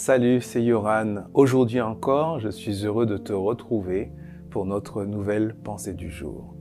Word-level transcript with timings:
Salut, 0.00 0.40
c'est 0.40 0.62
Yoran. 0.62 1.24
Aujourd'hui 1.34 1.80
encore, 1.80 2.38
je 2.38 2.50
suis 2.50 2.86
heureux 2.86 3.04
de 3.04 3.16
te 3.16 3.32
retrouver 3.32 4.12
pour 4.48 4.64
notre 4.64 5.04
nouvelle 5.04 5.56
pensée 5.56 5.92
du 5.92 6.08
jour. 6.08 6.54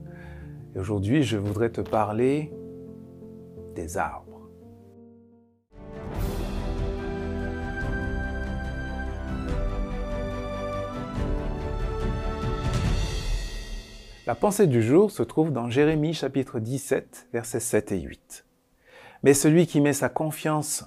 Et 0.74 0.80
aujourd'hui, 0.80 1.22
je 1.22 1.38
voudrais 1.38 1.70
te 1.70 1.82
parler 1.82 2.52
des 3.76 3.96
arbres. 4.00 4.50
La 14.26 14.34
pensée 14.34 14.66
du 14.66 14.82
jour 14.82 15.12
se 15.12 15.22
trouve 15.22 15.52
dans 15.52 15.70
Jérémie 15.70 16.16
chapitre 16.16 16.60
17, 16.60 17.28
versets 17.32 17.60
7 17.60 17.92
et 17.92 18.02
8. 18.02 18.46
Mais 19.22 19.36
celui 19.36 19.68
qui 19.68 19.80
met 19.80 19.94
sa 19.94 20.10
confiance 20.10 20.86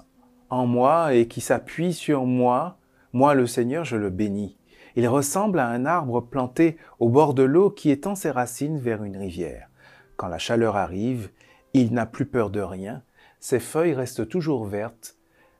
en 0.51 0.67
moi 0.67 1.15
et 1.15 1.27
qui 1.27 1.41
s'appuie 1.41 1.93
sur 1.93 2.25
moi, 2.25 2.77
moi 3.13 3.33
le 3.33 3.47
Seigneur, 3.47 3.83
je 3.85 3.95
le 3.95 4.09
bénis. 4.09 4.57
Il 4.95 5.07
ressemble 5.07 5.59
à 5.59 5.67
un 5.67 5.85
arbre 5.85 6.21
planté 6.21 6.77
au 6.99 7.09
bord 7.09 7.33
de 7.33 7.43
l'eau 7.43 7.71
qui 7.71 7.89
étend 7.89 8.15
ses 8.15 8.29
racines 8.29 8.77
vers 8.77 9.03
une 9.03 9.17
rivière. 9.17 9.69
Quand 10.17 10.27
la 10.27 10.37
chaleur 10.37 10.75
arrive, 10.75 11.31
il 11.73 11.93
n'a 11.93 12.05
plus 12.05 12.25
peur 12.25 12.49
de 12.49 12.59
rien, 12.59 13.01
ses 13.39 13.59
feuilles 13.59 13.93
restent 13.93 14.27
toujours 14.27 14.65
vertes, 14.65 15.17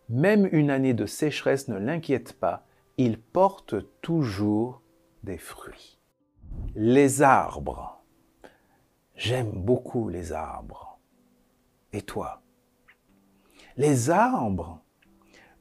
même 0.10 0.48
une 0.52 0.70
année 0.70 0.94
de 0.94 1.06
sécheresse 1.06 1.70
ne 1.70 1.78
l'inquiète 1.78 2.34
pas, 2.34 2.66
il 2.98 3.18
porte 3.18 3.76
toujours 4.02 4.82
des 5.24 5.38
fruits. 5.38 6.00
Les 6.76 7.22
arbres. 7.22 8.04
J'aime 9.16 9.52
beaucoup 9.52 10.10
les 10.10 10.34
arbres. 10.34 11.00
Et 11.94 12.02
toi? 12.02 12.42
Les 13.78 14.10
arbres 14.10 14.82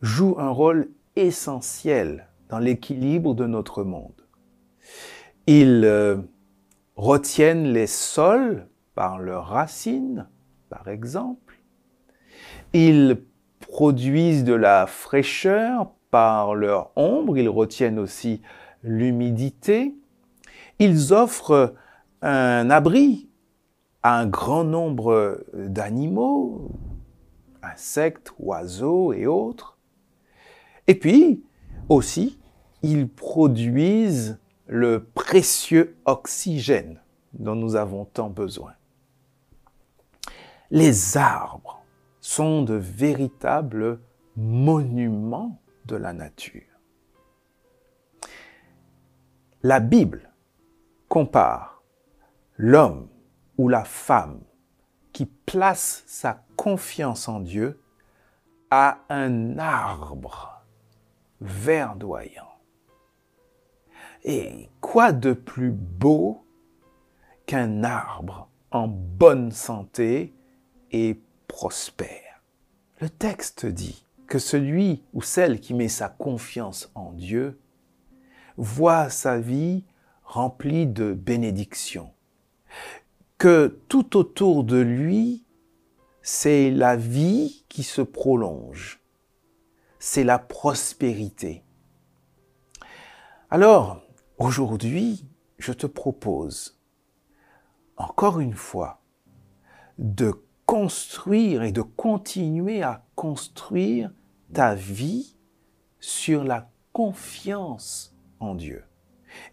jouent 0.03 0.37
un 0.39 0.51
rôle 0.51 0.91
essentiel 1.17 2.29
dans 2.49 2.59
l'équilibre 2.59 3.35
de 3.35 3.47
notre 3.47 3.85
monde. 3.85 4.27
Ils 5.47 5.85
euh, 5.85 6.17
retiennent 6.97 7.73
les 7.73 7.87
sols 7.87 8.67
par 8.95 9.19
leurs 9.19 9.47
racines, 9.47 10.29
par 10.69 10.89
exemple. 10.89 11.61
Ils 12.73 13.23
produisent 13.61 14.45
de 14.45 14.55
la 14.55 14.87
fraîcheur 14.87 15.93
par 16.11 16.55
leur 16.55 16.91
ombre. 16.97 17.37
Ils 17.39 17.49
retiennent 17.49 17.99
aussi 17.99 18.43
l'humidité. 18.83 19.95
Ils 20.79 21.13
offrent 21.13 21.75
un 22.23 22.71
abri 22.71 23.29
à 24.03 24.19
un 24.19 24.27
grand 24.27 24.65
nombre 24.65 25.45
d'animaux, 25.53 26.71
insectes, 27.63 28.33
oiseaux 28.39 29.13
et 29.13 29.27
autres. 29.27 29.79
Et 30.87 30.95
puis, 30.95 31.45
aussi, 31.89 32.39
ils 32.83 33.09
produisent 33.09 34.39
le 34.67 35.05
précieux 35.05 35.97
oxygène 36.05 37.01
dont 37.33 37.55
nous 37.55 37.77
avons 37.77 38.05
tant 38.05 38.31
besoin. 38.31 38.73
Les 40.71 41.17
arbres 41.17 41.83
sont 42.21 42.63
de 42.63 42.75
véritables 42.75 44.01
monuments 44.37 45.61
de 45.87 45.97
la 45.97 46.13
nature. 46.13 46.63
La 49.63 49.81
Bible 49.81 50.33
compare 51.09 51.83
l'homme 52.57 53.09
ou 53.59 53.69
la 53.69 53.85
femme 53.85 54.41
qui 55.13 55.27
place 55.27 56.05
sa 56.07 56.45
confiance 56.61 57.27
en 57.27 57.41
Dieu 57.41 57.81
à 58.71 58.99
un 59.09 59.59
arbre 59.59 60.63
verdoyant. 61.41 62.53
Et 64.25 64.69
quoi 64.83 65.13
de 65.13 65.33
plus 65.33 65.71
beau 65.71 66.45
qu'un 67.47 67.83
arbre 67.83 68.51
en 68.73 68.89
bonne 68.89 69.53
santé 69.53 70.35
et 70.91 71.19
prospère? 71.49 72.43
Le 73.01 73.09
texte 73.09 73.65
dit 73.65 74.05
que 74.27 74.39
celui 74.39 75.03
ou 75.15 75.23
celle 75.23 75.61
qui 75.61 75.73
met 75.73 75.89
sa 75.89 76.11
confiance 76.11 76.93
en 76.95 77.13
Dieu 77.13 77.59
voit 78.59 79.09
sa 79.09 79.39
vie 79.39 79.87
remplie 80.25 80.87
de 80.87 81.15
bénédictions, 81.15 82.13
que 83.39 83.81
tout 83.89 84.19
autour 84.19 84.63
de 84.63 84.77
lui, 84.77 85.47
c'est 86.23 86.71
la 86.71 86.97
vie 86.97 87.65
qui 87.69 87.83
se 87.83 88.03
prolonge, 88.03 89.01
c'est 89.99 90.25
la 90.25 90.39
prospérité. 90.39 91.65
Alors, 93.51 94.03
aujourd'hui, 94.39 95.27
je 95.59 95.73
te 95.73 95.87
propose, 95.87 96.81
encore 97.97 98.41
une 98.41 98.55
fois, 98.55 99.03
de 99.99 100.33
construire 100.67 101.63
et 101.63 101.73
de 101.73 101.83
continuer 101.83 102.83
à 102.83 103.05
construire 103.17 104.13
ta 104.53 104.75
vie 104.75 105.37
sur 105.99 106.45
la 106.45 106.71
confiance 106.93 108.17
en 108.39 108.55
Dieu. 108.55 108.85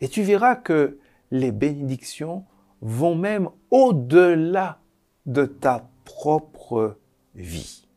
Et 0.02 0.08
tu 0.08 0.22
verras 0.24 0.56
que 0.56 1.00
les 1.32 1.52
bénédictions 1.52 2.46
vont 2.82 3.16
même 3.16 3.50
au-delà 3.72 4.80
de 5.26 5.46
ta 5.46 5.90
propre 6.18 6.98
vie. 7.36 7.88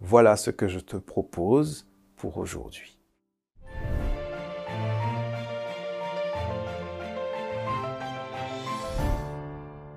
Voilà 0.00 0.36
ce 0.36 0.50
que 0.50 0.68
je 0.68 0.78
te 0.78 0.96
propose 0.96 1.86
pour 2.16 2.38
aujourd'hui. 2.38 2.98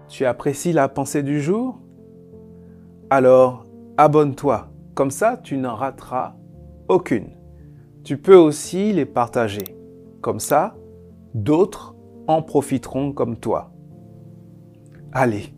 Tu 0.10 0.26
apprécies 0.26 0.74
la 0.74 0.90
pensée 0.90 1.24
du 1.24 1.40
jour? 1.40 1.80
Alors, 3.10 3.66
abonne-toi. 3.96 4.70
Comme 4.94 5.12
ça, 5.12 5.38
tu 5.38 5.56
n'en 5.56 5.76
rateras 5.76 6.36
aucune. 6.90 7.38
Tu 8.04 8.18
peux 8.18 8.36
aussi 8.36 8.92
les 8.92 9.06
partager. 9.06 9.78
Comme 10.20 10.42
ça, 10.42 10.76
d'autres 11.34 11.96
en 12.28 12.42
profiteront 12.42 13.14
comme 13.14 13.38
toi. 13.38 13.72
Allez, 15.14 15.55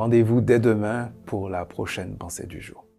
rendez-vous 0.00 0.40
dès 0.40 0.58
demain 0.58 1.12
pour 1.26 1.50
la 1.50 1.66
prochaine 1.66 2.16
pensée 2.16 2.46
du 2.46 2.62
jour. 2.62 2.89